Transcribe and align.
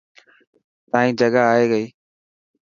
تائن 0.91 1.11
جگا 1.19 1.41
آئي 1.53 1.65
گئي. 1.71 1.85